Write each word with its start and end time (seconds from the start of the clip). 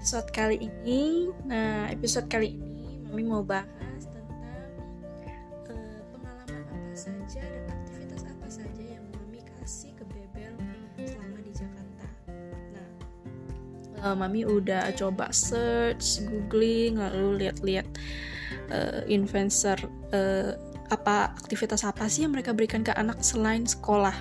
episode 0.00 0.32
kali 0.32 0.56
ini. 0.64 1.28
Nah, 1.44 1.92
episode 1.92 2.24
kali 2.32 2.56
ini 2.56 3.04
Mami 3.04 3.20
mau 3.20 3.44
bahas 3.44 3.68
tentang 4.08 4.72
uh, 5.68 6.00
pengalaman 6.16 6.64
apa 6.72 6.96
saja 6.96 7.44
dan 7.44 7.68
aktivitas 7.68 8.24
apa 8.24 8.48
saja 8.48 8.80
yang 8.96 9.04
Mami 9.12 9.44
kasih 9.44 9.92
ke 9.92 10.08
Bebel 10.08 10.56
selama 11.04 11.44
di 11.44 11.52
Jakarta. 11.52 12.06
Nah, 12.72 12.88
uh, 14.00 14.16
Mami 14.16 14.48
udah 14.48 14.88
coba 14.96 15.28
search, 15.36 16.24
googling, 16.24 16.96
lalu 16.96 17.44
lihat-lihat 17.44 17.84
uh, 18.72 19.04
influencer 19.04 19.76
uh, 20.16 20.56
apa 20.88 21.36
aktivitas 21.36 21.84
apa 21.84 22.08
sih 22.08 22.24
yang 22.24 22.32
mereka 22.32 22.56
berikan 22.56 22.80
ke 22.80 22.96
anak 22.96 23.20
selain 23.20 23.68
sekolah. 23.68 24.16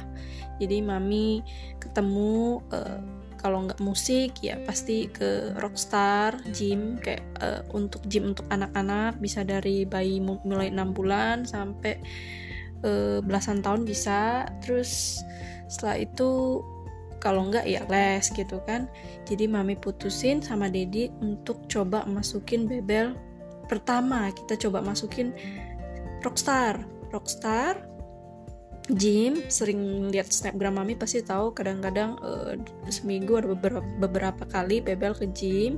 Jadi 0.59 0.84
Mami 0.84 1.39
ketemu 1.80 2.59
uh, 2.75 3.19
kalau 3.39 3.66
nggak 3.66 3.79
musik 3.79 4.35
ya 4.43 4.59
pasti 4.67 5.07
ke 5.07 5.55
rockstar 5.63 6.35
gym 6.52 6.99
kayak 6.99 7.23
uh, 7.39 7.63
untuk 7.71 8.03
gym 8.11 8.35
untuk 8.35 8.43
anak-anak 8.52 9.16
bisa 9.23 9.47
dari 9.47 9.88
bayi 9.88 10.20
mulai 10.20 10.67
enam 10.67 10.91
bulan 10.91 11.47
sampai 11.47 11.97
uh, 12.83 13.23
belasan 13.23 13.63
tahun 13.63 13.88
bisa. 13.88 14.45
Terus 14.59 15.23
setelah 15.71 16.03
itu 16.03 16.59
kalau 17.23 17.47
nggak 17.47 17.63
ya 17.63 17.88
les 17.88 18.27
gitu 18.30 18.59
kan. 18.67 18.91
Jadi 19.23 19.47
mami 19.47 19.80
putusin 19.80 20.44
sama 20.44 20.67
dedi 20.67 21.08
untuk 21.23 21.63
coba 21.71 22.03
masukin 22.03 22.67
bebel 22.67 23.16
pertama. 23.71 24.27
Kita 24.35 24.59
coba 24.67 24.83
masukin 24.83 25.31
rockstar. 26.21 26.83
Rockstar 27.09 27.88
gym 28.93 29.45
sering 29.49 30.09
lihat 30.09 30.34
snapgram 30.34 30.77
mami 30.77 30.97
pasti 30.97 31.21
tahu 31.21 31.53
kadang-kadang 31.53 32.17
uh, 32.25 32.58
seminggu 32.89 33.38
ada 33.38 33.53
beberapa, 33.53 33.86
beberapa 34.02 34.44
kali 34.50 34.81
bebel 34.81 35.14
ke 35.14 35.30
gym 35.33 35.77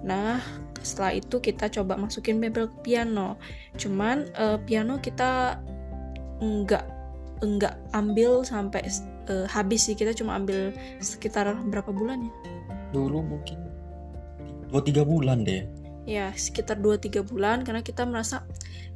nah 0.00 0.40
setelah 0.80 1.12
itu 1.16 1.36
kita 1.40 1.68
coba 1.68 1.96
masukin 1.96 2.40
bebel 2.40 2.68
ke 2.72 2.90
piano. 2.90 3.36
Cuman 3.76 4.28
uh, 4.36 4.56
piano 4.64 4.96
kita 5.00 5.60
enggak 6.40 6.88
enggak 7.44 7.76
ambil 7.92 8.44
sampai 8.44 8.84
uh, 9.28 9.44
habis 9.48 9.88
sih. 9.88 9.96
Kita 9.96 10.16
cuma 10.16 10.36
ambil 10.40 10.72
sekitar 11.00 11.52
berapa 11.68 11.92
bulan 11.92 12.24
ya? 12.24 12.32
Dulu 12.96 13.18
mungkin 13.22 13.58
dua 14.70 14.80
tiga 14.86 15.02
bulan 15.02 15.42
deh 15.42 15.66
ya 16.08 16.32
sekitar 16.32 16.80
2-3 16.80 17.22
bulan 17.28 17.62
karena 17.62 17.84
kita 17.84 18.08
merasa 18.08 18.44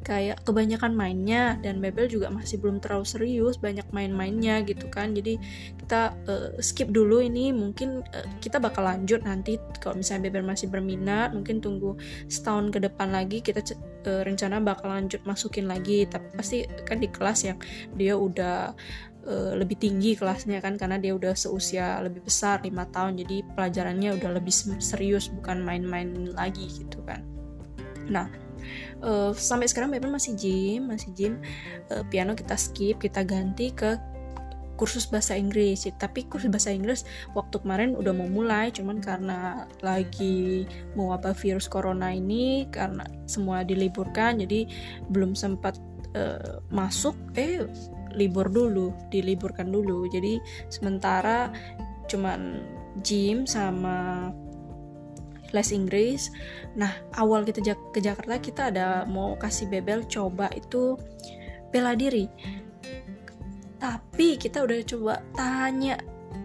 kayak 0.05 0.45
kebanyakan 0.45 0.93
mainnya 0.93 1.57
dan 1.65 1.81
Bebel 1.81 2.05
juga 2.13 2.29
masih 2.29 2.61
belum 2.61 2.77
terlalu 2.85 3.09
serius 3.09 3.57
banyak 3.57 3.89
main-mainnya 3.89 4.61
gitu 4.69 4.93
kan. 4.93 5.17
Jadi 5.17 5.41
kita 5.81 6.13
uh, 6.29 6.53
skip 6.61 6.93
dulu 6.93 7.25
ini 7.25 7.57
mungkin 7.57 8.05
uh, 8.13 8.29
kita 8.45 8.61
bakal 8.61 8.85
lanjut 8.85 9.25
nanti 9.25 9.57
kalau 9.81 9.97
misalnya 9.97 10.29
Bebel 10.29 10.45
masih 10.45 10.69
berminat 10.69 11.33
mungkin 11.33 11.65
tunggu 11.65 11.97
setahun 12.29 12.69
ke 12.69 12.85
depan 12.85 13.17
lagi 13.17 13.41
kita 13.41 13.65
uh, 14.05 14.23
rencana 14.29 14.61
bakal 14.61 14.93
lanjut 14.93 15.25
masukin 15.25 15.65
lagi. 15.65 16.05
Tapi 16.05 16.37
pasti 16.37 16.69
kan 16.85 17.01
di 17.01 17.09
kelas 17.09 17.49
yang 17.49 17.59
dia 17.97 18.13
udah 18.13 18.77
uh, 19.27 19.53
lebih 19.57 19.81
tinggi 19.81 20.15
kelasnya 20.15 20.61
kan 20.61 20.77
karena 20.77 21.01
dia 21.01 21.17
udah 21.17 21.35
seusia 21.35 21.99
lebih 22.05 22.25
besar 22.25 22.61
lima 22.63 22.89
tahun. 22.89 23.21
Jadi 23.21 23.45
pelajarannya 23.57 24.17
udah 24.21 24.31
lebih 24.37 24.55
serius 24.81 25.33
bukan 25.33 25.65
main-main 25.65 26.33
lagi 26.33 26.69
gitu 26.69 27.01
kan. 27.05 27.25
Nah 28.09 28.29
uh, 29.05 29.33
sampai 29.35 29.69
sekarang 29.69 29.93
Beben 29.93 30.13
masih 30.13 30.37
gym 30.37 30.89
masih 30.89 31.11
gym. 31.17 31.35
Uh, 31.89 32.05
piano 32.09 32.37
kita 32.37 32.57
skip 32.57 33.01
kita 33.01 33.25
ganti 33.25 33.73
ke 33.73 33.97
kursus 34.75 35.07
bahasa 35.07 35.39
Inggris. 35.39 35.87
Tapi 35.97 36.27
kursus 36.27 36.51
bahasa 36.51 36.75
Inggris 36.75 37.07
waktu 37.33 37.63
kemarin 37.63 37.95
udah 37.95 38.13
mau 38.13 38.27
mulai 38.27 38.75
cuman 38.75 38.99
karena 38.99 39.65
lagi 39.81 40.67
mau 40.99 41.15
apa 41.15 41.31
virus 41.33 41.71
corona 41.71 42.11
ini 42.11 42.67
karena 42.69 43.07
semua 43.25 43.63
diliburkan 43.63 44.43
jadi 44.43 44.67
belum 45.09 45.39
sempat 45.39 45.79
uh, 46.19 46.59
masuk. 46.75 47.15
Eh 47.39 47.65
libur 48.15 48.49
dulu, 48.51 48.95
diliburkan 49.11 49.71
dulu. 49.71 50.07
Jadi 50.09 50.39
sementara 50.71 51.51
cuman 52.07 52.63
gym 53.03 53.45
sama 53.45 54.31
les 55.55 55.71
Inggris. 55.71 56.35
Nah, 56.75 56.91
awal 57.15 57.47
kita 57.47 57.63
ke 57.95 58.03
Jakarta 58.03 58.43
kita 58.43 58.63
ada 58.75 59.07
mau 59.07 59.39
kasih 59.39 59.71
Bebel 59.71 60.03
coba 60.11 60.51
itu 60.51 60.99
bela 61.71 61.95
diri. 61.95 62.27
Tapi 63.79 64.35
kita 64.39 64.67
udah 64.67 64.79
coba 64.83 65.15
tanya 65.39 65.95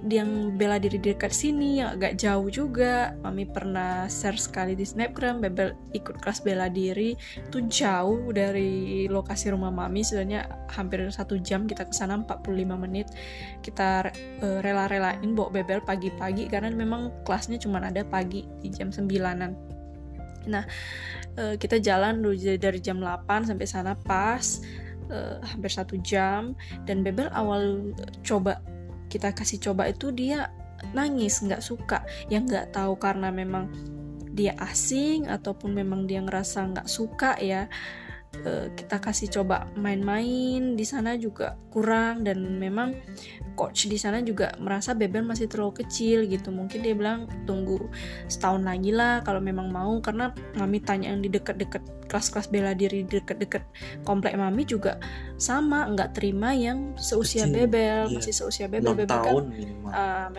yang 0.07 0.55
bela 0.55 0.79
diri 0.79 0.97
di 0.97 1.11
dekat 1.11 1.33
sini 1.33 1.83
yang 1.83 1.99
agak 1.99 2.17
jauh 2.17 2.47
juga. 2.47 3.13
Mami 3.21 3.45
pernah 3.49 4.07
share 4.07 4.39
sekali 4.39 4.73
di 4.73 4.87
snapgram 4.87 5.43
bebel 5.43 5.75
ikut 5.93 6.21
kelas 6.23 6.41
bela 6.41 6.71
diri. 6.71 7.13
Itu 7.37 7.65
jauh 7.67 8.31
dari 8.31 9.05
lokasi 9.11 9.51
rumah 9.53 9.69
mami 9.73 10.01
sebenarnya 10.01 10.47
hampir 10.71 11.03
satu 11.11 11.37
jam 11.41 11.67
kita 11.67 11.85
ke 11.87 11.93
sana 11.93 12.21
45 12.23 12.79
menit. 12.79 13.11
Kita 13.61 14.07
uh, 14.41 14.59
rela-relain 14.63 15.35
bawa 15.35 15.51
bebel 15.61 15.83
pagi-pagi 15.83 16.47
karena 16.47 16.71
memang 16.71 17.11
kelasnya 17.27 17.59
cuma 17.59 17.79
ada 17.79 18.03
pagi 18.03 18.45
di 18.59 18.69
jam 18.69 18.91
9an 18.91 19.55
nah 20.47 20.63
uh, 21.37 21.55
kita 21.59 21.77
jalan 21.77 22.23
dari 22.57 22.79
jam 22.79 22.97
8 22.97 23.51
sampai 23.51 23.67
sana 23.67 23.93
pas 23.93 24.63
uh, 25.11 25.37
hampir 25.43 25.71
satu 25.71 25.99
jam. 26.01 26.55
Dan 26.85 27.03
bebel 27.05 27.27
awal 27.33 27.93
coba 28.23 28.61
kita 29.09 29.33
kasih 29.33 29.59
coba 29.59 29.89
itu 29.89 30.13
dia 30.13 30.53
nangis 30.93 31.41
nggak 31.41 31.59
suka. 31.59 32.05
Yang 32.31 32.43
nggak 32.53 32.67
tahu 32.77 32.93
karena 32.95 33.33
memang 33.33 33.73
dia 34.29 34.55
asing 34.61 35.27
ataupun 35.27 35.75
memang 35.75 36.07
dia 36.07 36.23
ngerasa 36.23 36.71
nggak 36.71 36.87
suka 36.87 37.35
ya 37.41 37.67
Eh, 38.29 38.69
kita 38.77 39.01
kasih 39.01 39.41
coba 39.41 39.65
main-main 39.73 40.77
di 40.77 40.85
sana 40.85 41.17
juga 41.17 41.57
kurang. 41.73 42.21
Dan 42.21 42.61
memang 42.61 42.93
coach 43.57 43.89
di 43.89 43.97
sana 43.97 44.21
juga 44.21 44.53
merasa 44.61 44.93
Beben 44.93 45.25
masih 45.25 45.49
terlalu 45.49 45.83
kecil 45.83 46.29
gitu. 46.29 46.53
Mungkin 46.53 46.85
dia 46.85 46.93
bilang 46.93 47.25
tunggu 47.49 47.89
setahun 48.29 48.61
lagi 48.63 48.93
lah 48.93 49.25
kalau 49.25 49.41
memang 49.41 49.73
mau. 49.73 49.97
Karena 49.99 50.31
mami 50.55 50.79
tanya 50.79 51.09
yang 51.11 51.25
di 51.25 51.29
deket-deket 51.33 51.83
kelas-kelas 52.09 52.49
bela 52.49 52.73
diri 52.73 53.05
deket-deket 53.05 53.61
komplek 54.01 54.33
mami 54.33 54.65
juga 54.65 54.97
sama 55.37 55.85
nggak 55.93 56.17
terima 56.17 56.51
yang 56.51 56.97
seusia 56.97 57.45
kecil. 57.45 57.53
Bebel. 57.53 58.01
Iya. 58.09 58.17
masih 58.17 58.33
seusia 58.33 58.67
Bebel 58.67 58.97
Bebel 58.97 59.19
kan 59.21 59.35
uh, 59.93 60.29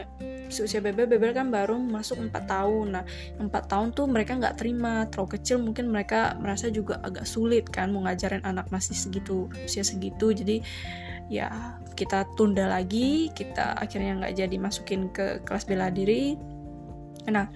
seusia 0.51 0.83
Bebel 0.83 1.07
Bebel 1.07 1.31
kan 1.31 1.49
baru 1.49 1.79
masuk 1.79 2.19
empat 2.19 2.51
tahun. 2.51 2.99
Nah 2.99 3.05
empat 3.39 3.71
tahun 3.71 3.95
tuh 3.95 4.11
mereka 4.11 4.37
nggak 4.37 4.59
terima. 4.59 5.07
Terlalu 5.09 5.39
kecil 5.39 5.63
mungkin 5.63 5.89
mereka 5.89 6.35
merasa 6.43 6.69
juga 6.69 6.99
agak 7.07 7.25
sulit 7.25 7.71
kan 7.71 7.81
kan 7.81 7.97
mau 7.97 8.05
ngajarin 8.05 8.45
anak 8.45 8.69
masih 8.69 8.93
segitu 8.93 9.49
usia 9.65 9.81
segitu. 9.81 10.37
Jadi 10.37 10.61
ya 11.33 11.79
kita 11.97 12.29
tunda 12.37 12.69
lagi. 12.69 13.33
Kita 13.33 13.79
akhirnya 13.79 14.21
nggak 14.21 14.35
jadi 14.37 14.57
masukin 14.61 15.09
ke 15.15 15.41
kelas 15.47 15.65
bela 15.65 15.89
diri 15.89 16.37
Nah, 17.31 17.47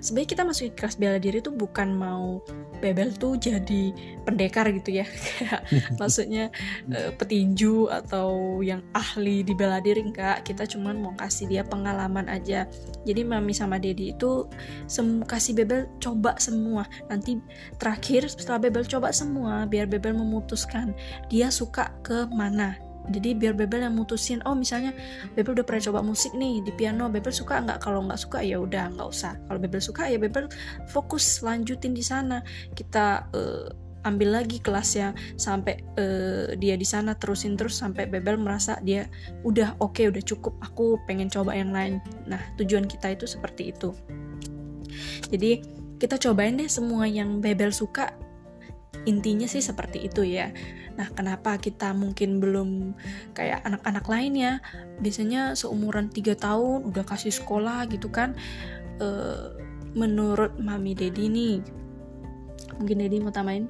sebenarnya 0.00 0.30
kita 0.30 0.42
masuk 0.46 0.72
kelas 0.78 0.96
bela 0.96 1.18
diri 1.20 1.42
tuh 1.42 1.52
bukan 1.52 1.92
mau 1.92 2.40
Bebel 2.76 3.16
tuh 3.16 3.40
jadi 3.40 3.92
pendekar 4.28 4.68
gitu 4.68 5.00
ya, 5.00 5.06
kayak 5.24 5.60
maksudnya 6.00 6.52
uh, 6.92 7.10
petinju 7.16 7.88
atau 7.88 8.60
yang 8.60 8.84
ahli 8.92 9.40
di 9.40 9.56
bela 9.56 9.80
diri 9.80 10.04
enggak. 10.04 10.44
Kita 10.44 10.68
cuman 10.68 11.00
mau 11.00 11.14
kasih 11.16 11.48
dia 11.48 11.62
pengalaman 11.64 12.28
aja. 12.28 12.68
Jadi 13.08 13.24
mami 13.24 13.56
sama 13.56 13.80
dedi 13.80 14.12
itu 14.12 14.44
sem 14.86 15.24
kasih 15.24 15.56
Bebel 15.56 15.88
coba 15.98 16.36
semua. 16.36 16.84
Nanti 17.08 17.40
terakhir 17.80 18.28
setelah 18.28 18.60
Bebel 18.68 18.84
coba 18.84 19.08
semua, 19.10 19.64
biar 19.64 19.88
Bebel 19.88 20.12
memutuskan 20.12 20.92
dia 21.32 21.48
suka 21.48 21.96
ke 22.04 22.28
mana 22.28 22.85
jadi 23.06 23.38
biar 23.38 23.54
Bebel 23.54 23.86
yang 23.86 23.94
mutusin 23.94 24.42
oh 24.42 24.58
misalnya 24.58 24.90
Bebel 25.38 25.58
udah 25.58 25.66
pernah 25.66 25.82
coba 25.82 26.00
musik 26.02 26.34
nih 26.34 26.62
di 26.62 26.72
piano 26.74 27.06
Bebel 27.06 27.30
suka 27.30 27.62
nggak? 27.62 27.78
Kalau 27.78 28.02
nggak 28.02 28.18
suka 28.18 28.42
ya 28.42 28.58
udah 28.58 28.90
nggak 28.94 29.08
usah. 29.08 29.38
Kalau 29.46 29.58
Bebel 29.62 29.82
suka 29.82 30.10
ya 30.10 30.18
Bebel 30.18 30.50
fokus 30.90 31.40
lanjutin 31.42 31.94
di 31.94 32.02
sana. 32.02 32.42
Kita 32.74 33.30
uh, 33.30 33.66
ambil 34.06 34.38
lagi 34.38 34.62
kelasnya 34.62 35.14
sampai 35.34 35.82
uh, 35.98 36.54
dia 36.54 36.78
di 36.78 36.86
sana 36.86 37.18
terusin 37.18 37.58
terus 37.58 37.78
sampai 37.78 38.06
Bebel 38.06 38.38
merasa 38.38 38.78
dia 38.82 39.10
udah 39.42 39.78
oke 39.82 39.98
okay, 39.98 40.06
udah 40.10 40.22
cukup 40.22 40.54
aku 40.62 40.98
pengen 41.06 41.30
coba 41.30 41.54
yang 41.54 41.70
lain. 41.70 42.02
Nah 42.26 42.42
tujuan 42.58 42.86
kita 42.86 43.14
itu 43.14 43.26
seperti 43.26 43.70
itu. 43.70 43.94
Jadi 45.30 45.62
kita 45.96 46.18
cobain 46.18 46.58
deh 46.58 46.70
semua 46.70 47.06
yang 47.06 47.38
Bebel 47.38 47.70
suka. 47.70 48.14
Intinya 49.06 49.46
sih 49.46 49.62
seperti 49.62 50.10
itu 50.10 50.26
ya 50.26 50.50
Nah, 50.96 51.08
kenapa 51.12 51.60
kita 51.60 51.92
mungkin 51.92 52.40
belum 52.40 52.96
kayak 53.36 53.64
anak-anak 53.68 54.04
lain 54.08 54.32
ya? 54.36 54.52
Biasanya 55.00 55.52
seumuran 55.52 56.08
3 56.08 56.36
tahun 56.36 56.88
udah 56.88 57.04
kasih 57.04 57.32
sekolah 57.32 57.88
gitu 57.92 58.08
kan. 58.08 58.32
E, 58.96 59.08
menurut 59.92 60.56
Mami 60.56 60.96
Dedi 60.96 61.28
nih. 61.28 61.56
Mungkin 62.80 62.96
Dedi 63.00 63.20
mau 63.20 63.32
tamain? 63.32 63.68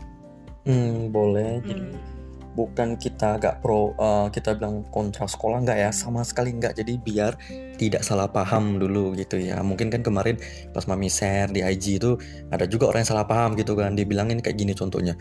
Hmm, 0.67 1.11
boleh. 1.11 1.63
Jadi 1.63 2.17
bukan 2.57 2.97
kita 2.97 3.37
gak 3.37 3.61
pro 3.61 3.93
uh, 4.01 4.33
kita 4.33 4.57
bilang 4.57 4.81
kontra 4.89 5.29
sekolah 5.29 5.61
nggak 5.61 5.77
ya 5.77 5.91
sama 5.93 6.25
sekali 6.25 6.57
nggak 6.57 6.81
jadi 6.81 6.97
biar 6.97 7.33
tidak 7.77 8.01
salah 8.01 8.33
paham 8.33 8.81
dulu 8.81 9.13
gitu 9.13 9.37
ya 9.37 9.61
mungkin 9.61 9.93
kan 9.93 10.01
kemarin 10.01 10.41
pas 10.73 10.89
mami 10.89 11.13
share 11.13 11.53
di 11.53 11.61
IG 11.61 12.01
itu 12.01 12.17
ada 12.49 12.65
juga 12.65 12.89
orang 12.89 13.05
yang 13.05 13.13
salah 13.13 13.29
paham 13.29 13.53
gitu 13.61 13.77
kan 13.77 13.93
dibilangin 13.93 14.41
kayak 14.41 14.57
gini 14.57 14.73
contohnya 14.73 15.13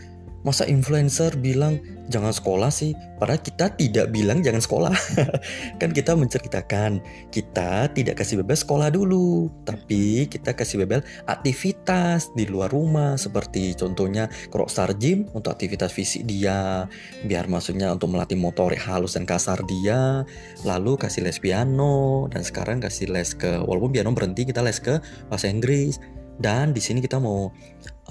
masa 0.44 0.68
influencer 0.68 1.34
bilang 1.38 1.80
jangan 2.06 2.30
sekolah 2.30 2.70
sih. 2.70 2.94
Padahal 3.18 3.40
kita 3.42 3.72
tidak 3.74 4.12
bilang 4.14 4.42
jangan 4.44 4.62
sekolah. 4.62 4.94
Kan 5.80 5.90
kita 5.90 6.14
menceritakan 6.14 7.00
kita 7.30 7.90
tidak 7.92 8.20
kasih 8.20 8.42
bebel 8.42 8.56
sekolah 8.56 8.88
dulu 8.90 9.50
tapi 9.66 10.26
kita 10.30 10.54
kasih 10.54 10.82
bebel 10.84 11.02
aktivitas 11.26 12.32
di 12.34 12.48
luar 12.48 12.70
rumah 12.70 13.18
seperti 13.18 13.74
contohnya 13.76 14.30
star 14.66 14.94
gym 14.96 15.28
untuk 15.36 15.54
aktivitas 15.54 15.92
fisik 15.92 16.26
dia 16.26 16.88
biar 17.26 17.46
maksudnya 17.46 17.92
untuk 17.92 18.10
melatih 18.10 18.38
motorik 18.38 18.80
halus 18.80 19.14
dan 19.14 19.28
kasar 19.28 19.60
dia 19.68 20.24
lalu 20.64 20.98
kasih 20.98 21.22
les 21.26 21.38
piano 21.38 22.26
dan 22.32 22.42
sekarang 22.42 22.82
kasih 22.82 23.10
les 23.12 23.34
ke 23.36 23.60
walaupun 23.62 23.92
piano 23.92 24.10
berhenti 24.16 24.48
kita 24.48 24.64
les 24.64 24.78
ke 24.78 24.98
bahasa 25.28 25.50
Inggris. 25.50 25.98
Dan 26.36 26.76
di 26.76 26.84
sini 26.84 27.00
kita 27.00 27.16
mau 27.16 27.48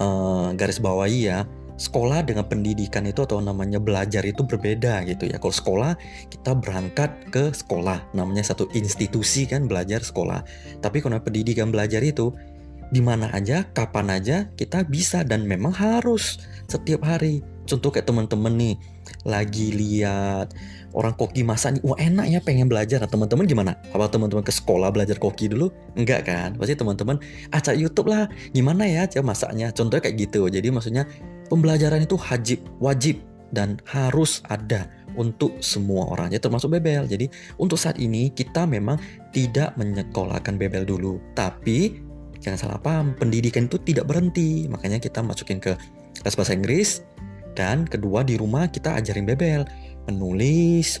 uh, 0.02 0.50
garis 0.58 0.82
bawahi 0.82 1.30
ya 1.30 1.46
sekolah 1.76 2.24
dengan 2.24 2.48
pendidikan 2.48 3.04
itu 3.04 3.20
atau 3.24 3.38
namanya 3.40 3.76
belajar 3.76 4.24
itu 4.24 4.42
berbeda 4.42 5.04
gitu 5.04 5.28
ya. 5.28 5.36
Kalau 5.36 5.54
sekolah 5.54 5.92
kita 6.32 6.56
berangkat 6.56 7.10
ke 7.28 7.52
sekolah, 7.52 8.00
namanya 8.16 8.42
satu 8.42 8.68
institusi 8.72 9.44
kan 9.44 9.68
belajar 9.68 10.00
sekolah. 10.00 10.42
Tapi 10.80 11.04
kalau 11.04 11.20
pendidikan 11.20 11.68
belajar 11.68 12.00
itu 12.00 12.32
di 12.88 13.02
mana 13.02 13.28
aja, 13.34 13.66
kapan 13.76 14.14
aja 14.14 14.36
kita 14.56 14.86
bisa 14.88 15.22
dan 15.26 15.44
memang 15.44 15.74
harus 15.74 16.40
setiap 16.70 17.04
hari. 17.04 17.44
Contoh 17.66 17.90
kayak 17.90 18.06
teman-teman 18.06 18.54
nih 18.54 18.74
lagi 19.26 19.74
lihat 19.74 20.54
orang 20.94 21.12
koki 21.18 21.42
masak 21.42 21.76
nih, 21.76 21.82
wah 21.82 21.98
enak 21.98 22.26
ya 22.30 22.38
pengen 22.40 22.70
belajar. 22.70 23.02
Nah 23.02 23.10
teman-teman 23.10 23.44
gimana? 23.44 23.74
Apa 23.90 24.06
teman-teman 24.06 24.46
ke 24.46 24.54
sekolah 24.54 24.94
belajar 24.94 25.18
koki 25.18 25.50
dulu? 25.50 25.74
Enggak 25.98 26.30
kan? 26.30 26.54
Pasti 26.54 26.78
teman-teman 26.78 27.18
acak 27.50 27.74
YouTube 27.74 28.06
lah. 28.06 28.30
Gimana 28.54 28.86
ya 28.86 29.04
cara 29.10 29.26
masaknya? 29.26 29.74
Contohnya 29.74 30.06
kayak 30.06 30.16
gitu. 30.30 30.46
Jadi 30.46 30.70
maksudnya 30.70 31.04
Pembelajaran 31.46 32.02
itu 32.02 32.18
wajib, 32.18 32.58
wajib 32.82 33.22
dan 33.54 33.78
harus 33.86 34.42
ada 34.50 34.90
untuk 35.16 35.56
semua 35.64 36.12
orang, 36.12 36.34
ya 36.34 36.42
termasuk 36.42 36.76
Bebel. 36.76 37.08
Jadi 37.08 37.30
untuk 37.56 37.80
saat 37.80 37.96
ini 37.96 38.28
kita 38.34 38.68
memang 38.68 39.00
tidak 39.32 39.72
menyekolahkan 39.80 40.58
Bebel 40.60 40.84
dulu, 40.84 41.22
tapi 41.32 42.02
jangan 42.42 42.58
salah 42.58 42.80
paham, 42.82 43.16
pendidikan 43.16 43.70
itu 43.70 43.80
tidak 43.80 44.10
berhenti. 44.10 44.68
Makanya 44.68 45.00
kita 45.00 45.24
masukin 45.24 45.62
ke 45.62 45.72
kelas 46.20 46.36
bahasa 46.36 46.52
Inggris 46.52 47.00
dan 47.56 47.88
kedua 47.88 48.26
di 48.26 48.36
rumah 48.36 48.68
kita 48.68 48.98
ajarin 49.00 49.24
Bebel 49.24 49.64
menulis, 50.04 51.00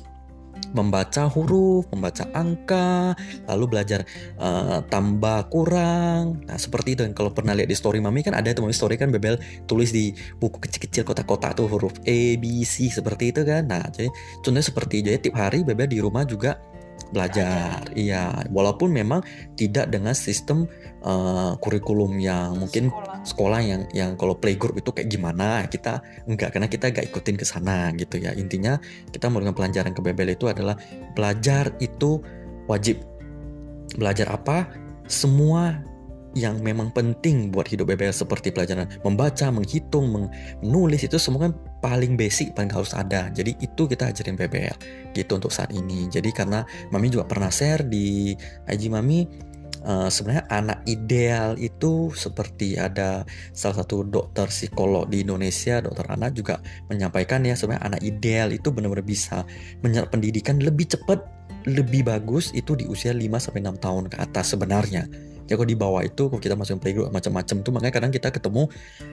membaca 0.76 1.24
huruf, 1.30 1.88
membaca 1.88 2.28
angka, 2.36 3.16
lalu 3.48 3.64
belajar 3.76 4.04
uh, 4.36 4.84
tambah 4.86 5.48
kurang. 5.48 6.44
Nah, 6.44 6.58
seperti 6.60 6.98
itu. 6.98 7.02
Kalau 7.16 7.32
pernah 7.32 7.56
lihat 7.56 7.70
di 7.70 7.76
story 7.76 7.98
Mami 8.02 8.20
kan 8.20 8.36
ada 8.36 8.52
teman 8.52 8.72
story 8.74 9.00
kan 9.00 9.08
Bebel 9.08 9.40
tulis 9.64 9.90
di 9.92 10.12
buku 10.36 10.60
kecil-kecil 10.60 11.06
kotak-kotak 11.08 11.56
tuh 11.56 11.66
huruf 11.70 11.96
A, 12.04 12.36
B, 12.36 12.62
C 12.66 12.92
seperti 12.92 13.32
itu 13.32 13.40
kan. 13.46 13.64
Nah, 13.68 13.84
jadi 13.92 14.12
contohnya 14.44 14.64
seperti. 14.64 15.00
Jadi 15.00 15.28
tiap 15.28 15.36
hari 15.40 15.64
Bebel 15.64 15.88
di 15.88 15.98
rumah 16.02 16.28
juga 16.28 16.60
belajar. 17.10 17.86
Iya, 17.94 18.46
walaupun 18.50 18.90
memang 18.90 19.22
tidak 19.54 19.90
dengan 19.90 20.14
sistem 20.14 20.66
uh, 21.06 21.54
kurikulum 21.62 22.18
yang 22.18 22.58
mungkin 22.58 22.90
sekolah. 22.90 23.22
sekolah 23.22 23.60
yang 23.62 23.82
yang 23.94 24.10
kalau 24.18 24.34
playgroup 24.34 24.78
itu 24.78 24.90
kayak 24.90 25.08
gimana 25.10 25.62
kita 25.70 26.02
enggak 26.26 26.54
karena 26.54 26.68
kita 26.70 26.90
enggak 26.90 27.06
ikutin 27.10 27.36
ke 27.38 27.46
sana 27.46 27.94
gitu 27.94 28.18
ya. 28.18 28.34
Intinya 28.34 28.78
kita 29.10 29.30
dengan 29.30 29.54
pelajaran 29.54 29.92
ke 29.94 30.00
Bebel 30.02 30.34
itu 30.34 30.50
adalah 30.50 30.74
belajar 31.14 31.70
itu 31.78 32.22
wajib. 32.66 33.02
Belajar 33.94 34.34
apa? 34.34 34.66
Semua 35.06 35.78
yang 36.36 36.60
memang 36.60 36.92
penting 36.92 37.48
buat 37.48 37.64
hidup 37.64 37.88
BBL 37.88 38.12
seperti 38.12 38.52
pelajaran 38.52 38.84
membaca, 39.00 39.48
menghitung, 39.48 40.28
menulis 40.60 41.00
itu 41.08 41.16
semua 41.16 41.48
kan 41.48 41.52
paling 41.86 42.18
basic, 42.18 42.50
paling 42.50 42.74
harus 42.74 42.90
ada. 42.98 43.30
Jadi 43.30 43.54
itu 43.62 43.86
kita 43.86 44.10
ajarin 44.10 44.34
BBL 44.34 44.76
gitu 45.14 45.38
untuk 45.38 45.54
saat 45.54 45.70
ini. 45.70 46.10
Jadi 46.10 46.34
karena 46.34 46.66
Mami 46.90 47.14
juga 47.14 47.30
pernah 47.30 47.46
share 47.46 47.86
di 47.86 48.34
IG 48.66 48.90
Mami 48.90 49.22
uh, 49.86 50.10
sebenarnya 50.10 50.50
anak 50.50 50.82
ideal 50.90 51.54
itu 51.62 52.10
seperti 52.10 52.74
ada 52.74 53.22
salah 53.54 53.86
satu 53.86 54.02
dokter 54.02 54.50
psikolog 54.50 55.06
di 55.06 55.22
Indonesia, 55.22 55.78
dokter 55.78 56.10
anak 56.10 56.34
juga 56.34 56.58
menyampaikan 56.90 57.46
ya 57.46 57.54
sebenarnya 57.54 57.94
anak 57.94 58.02
ideal 58.02 58.50
itu 58.50 58.74
benar-benar 58.74 59.06
bisa 59.06 59.46
menyerap 59.86 60.10
pendidikan 60.10 60.58
lebih 60.58 60.90
cepat, 60.90 61.22
lebih 61.66 62.06
bagus 62.06 62.54
itu 62.54 62.78
di 62.78 62.86
usia 62.86 63.10
5 63.10 63.26
sampai 63.42 63.60
6 63.60 63.82
tahun 63.82 64.04
ke 64.06 64.16
atas 64.22 64.54
sebenarnya. 64.54 65.10
Ya 65.46 65.54
kalau 65.54 65.68
di 65.68 65.78
bawah 65.78 66.02
itu 66.02 66.26
kalau 66.26 66.42
kita 66.42 66.58
masuk 66.58 66.82
playgroup 66.82 67.10
macam-macam 67.14 67.56
tuh 67.62 67.70
makanya 67.74 67.94
kadang 67.94 68.10
kita 68.10 68.28
ketemu 68.34 68.66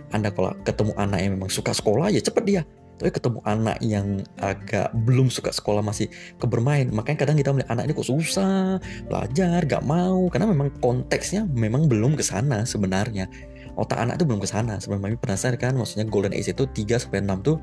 anda 0.10 0.34
kalau 0.34 0.54
ketemu 0.66 0.92
anak 0.98 1.20
yang 1.22 1.32
memang 1.38 1.50
suka 1.50 1.74
sekolah 1.74 2.10
ya 2.10 2.22
cepet 2.22 2.44
dia. 2.46 2.62
Tapi 2.94 3.10
ketemu 3.10 3.42
anak 3.42 3.78
yang 3.82 4.22
agak 4.38 4.94
belum 4.94 5.30
suka 5.34 5.50
sekolah 5.50 5.82
masih 5.82 6.10
kebermain 6.38 6.90
makanya 6.94 7.26
kadang 7.26 7.38
kita 7.38 7.50
melihat 7.54 7.74
anak 7.74 7.90
ini 7.90 7.94
kok 7.98 8.06
susah 8.06 8.78
belajar 9.10 9.66
gak 9.66 9.84
mau 9.86 10.30
karena 10.30 10.46
memang 10.54 10.70
konteksnya 10.78 11.46
memang 11.50 11.90
belum 11.90 12.14
ke 12.18 12.26
sana 12.26 12.66
sebenarnya. 12.66 13.30
Otak 13.74 13.98
anak 13.98 14.22
itu 14.22 14.26
belum 14.30 14.42
ke 14.42 14.50
sana. 14.50 14.78
Sebenarnya 14.78 15.18
penasaran 15.18 15.58
kan 15.58 15.74
maksudnya 15.74 16.06
golden 16.06 16.34
age 16.38 16.54
itu 16.54 16.66
3 16.70 17.02
sampai 17.02 17.26
6 17.26 17.42
tuh 17.42 17.58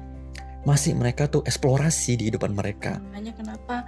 masih 0.66 0.92
mereka 0.92 1.24
tuh 1.30 1.40
eksplorasi 1.46 2.20
di 2.20 2.28
kehidupan 2.28 2.52
mereka. 2.52 3.00
Hanya 3.14 3.32
kenapa 3.32 3.86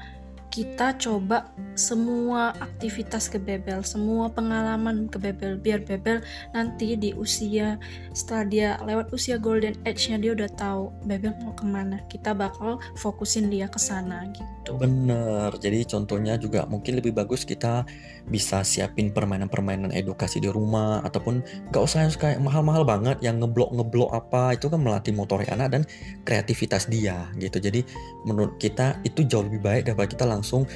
kita 0.52 0.92
coba 1.00 1.48
semua 1.72 2.52
aktivitas 2.60 3.32
ke 3.32 3.40
Bebel, 3.40 3.80
semua 3.80 4.28
pengalaman 4.28 5.08
ke 5.08 5.16
Bebel, 5.16 5.56
biar 5.56 5.80
Bebel 5.80 6.20
nanti 6.52 6.92
di 7.00 7.16
usia 7.16 7.80
setelah 8.12 8.44
dia 8.44 8.68
lewat 8.84 9.08
usia 9.16 9.40
golden 9.40 9.72
age-nya 9.88 10.20
dia 10.20 10.36
udah 10.36 10.50
tahu 10.52 10.92
Bebel 11.08 11.32
mau 11.40 11.56
ke 11.56 11.64
mana. 11.64 12.04
Kita 12.12 12.36
bakal 12.36 12.76
fokusin 13.00 13.48
dia 13.48 13.64
ke 13.72 13.80
sana 13.80 14.28
gitu. 14.36 14.76
Bener. 14.76 15.56
Jadi 15.56 15.88
contohnya 15.88 16.36
juga 16.36 16.68
mungkin 16.68 17.00
lebih 17.00 17.16
bagus 17.16 17.48
kita 17.48 17.88
bisa 18.28 18.60
siapin 18.60 19.08
permainan-permainan 19.10 19.96
edukasi 19.96 20.38
di 20.38 20.52
rumah 20.52 21.00
ataupun 21.08 21.40
gak 21.72 21.82
usah 21.82 22.04
yang 22.04 22.12
kayak 22.12 22.38
mahal-mahal 22.44 22.84
banget 22.84 23.16
yang 23.24 23.40
ngeblok 23.40 23.72
ngeblok 23.72 24.12
apa 24.12 24.54
itu 24.54 24.68
kan 24.68 24.78
melatih 24.78 25.16
motorik 25.16 25.48
anak 25.48 25.72
dan 25.72 25.82
kreativitas 26.28 26.92
dia 26.92 27.32
gitu. 27.40 27.56
Jadi 27.56 27.80
menurut 28.28 28.60
kita 28.60 29.00
itu 29.08 29.24
jauh 29.24 29.48
lebih 29.48 29.64
baik 29.64 29.88
daripada 29.88 30.12
kita 30.12 30.24
langsung 30.28 30.41
langsung 30.42 30.66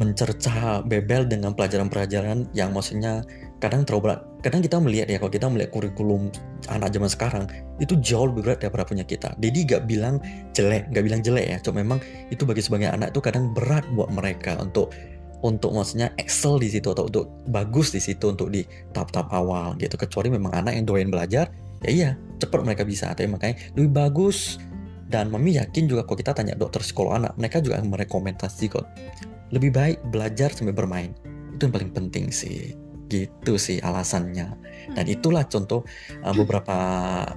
mencerca 0.00 0.80
bebel 0.88 1.28
dengan 1.28 1.52
pelajaran-pelajaran 1.52 2.48
yang 2.56 2.72
maksudnya 2.72 3.20
kadang 3.60 3.84
terlalu 3.84 4.08
berat. 4.08 4.20
Kadang 4.42 4.64
kita 4.64 4.80
melihat 4.80 5.06
ya 5.06 5.20
kalau 5.20 5.30
kita 5.30 5.46
melihat 5.46 5.70
kurikulum 5.70 6.32
anak 6.72 6.90
zaman 6.90 7.10
sekarang 7.12 7.44
itu 7.78 7.94
jauh 8.00 8.26
lebih 8.26 8.48
berat 8.48 8.58
daripada 8.64 8.88
punya 8.88 9.04
kita. 9.04 9.36
Jadi 9.38 9.58
gak 9.68 9.84
bilang 9.86 10.18
jelek, 10.56 10.88
gak 10.90 11.04
bilang 11.04 11.20
jelek 11.20 11.46
ya. 11.46 11.56
Cuma 11.62 11.84
memang 11.84 12.00
itu 12.32 12.42
bagi 12.42 12.64
sebagian 12.64 12.96
anak 12.98 13.14
itu 13.14 13.20
kadang 13.20 13.52
berat 13.52 13.84
buat 13.92 14.08
mereka 14.10 14.58
untuk 14.58 14.90
untuk 15.42 15.74
maksudnya 15.74 16.10
excel 16.18 16.58
di 16.58 16.70
situ 16.70 16.90
atau 16.94 17.06
untuk 17.06 17.26
bagus 17.50 17.90
di 17.92 18.00
situ 18.00 18.30
untuk 18.30 18.48
di 18.50 18.64
tahap-tahap 18.96 19.28
awal 19.30 19.76
gitu. 19.78 19.94
Kecuali 19.94 20.32
memang 20.32 20.56
anak 20.56 20.72
yang 20.74 20.86
doyan 20.88 21.10
belajar, 21.12 21.52
ya 21.84 21.90
iya 21.90 22.10
cepat 22.40 22.66
mereka 22.66 22.82
bisa. 22.82 23.14
Tapi 23.14 23.30
makanya 23.30 23.60
lebih 23.78 23.92
bagus 23.92 24.58
dan 25.12 25.28
mami 25.28 25.60
yakin 25.60 25.84
juga 25.84 26.08
kalau 26.08 26.16
kita 26.16 26.32
tanya 26.32 26.56
dokter 26.56 26.80
psikolog 26.80 27.20
anak, 27.20 27.36
mereka 27.36 27.60
juga 27.60 27.84
merekomendasi 27.84 28.72
kok. 28.72 28.88
Lebih 29.52 29.68
baik 29.68 29.98
belajar 30.08 30.48
sambil 30.56 30.72
bermain. 30.72 31.12
Itu 31.52 31.68
yang 31.68 31.74
paling 31.76 31.92
penting 31.92 32.32
sih. 32.32 32.72
Gitu 33.12 33.60
sih 33.60 33.76
alasannya. 33.84 34.56
Dan 34.96 35.04
itulah 35.04 35.44
contoh 35.44 35.84
uh, 36.24 36.32
beberapa 36.32 36.72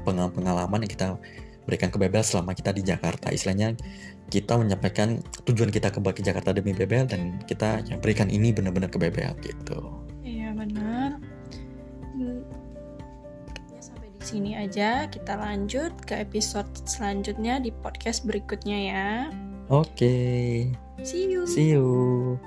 pengalaman 0.08 0.88
yang 0.88 0.92
kita 0.96 1.20
berikan 1.68 1.92
ke 1.92 2.00
Bebel 2.00 2.24
selama 2.24 2.56
kita 2.56 2.72
di 2.72 2.88
Jakarta. 2.88 3.36
Istilahnya 3.36 3.76
kita 4.32 4.56
menyampaikan 4.56 5.20
tujuan 5.44 5.68
kita 5.68 5.92
ke 5.92 6.00
Jakarta 6.24 6.56
demi 6.56 6.72
Bebel 6.72 7.06
dan 7.12 7.44
kita 7.44 7.84
berikan 8.00 8.32
ini 8.32 8.56
benar-benar 8.56 8.88
ke 8.88 8.98
Bebel 8.98 9.36
gitu. 9.44 9.85
Sini 14.26 14.58
aja. 14.58 15.06
Kita 15.06 15.38
lanjut 15.38 15.94
ke 16.04 16.26
episode 16.26 16.68
selanjutnya 16.90 17.62
di 17.62 17.70
podcast 17.70 18.26
berikutnya 18.26 18.78
ya. 18.90 19.10
Oke. 19.70 19.94
Okay. 19.94 20.50
See 21.06 21.30
you. 21.30 21.46
See 21.46 21.70
you. 21.78 22.42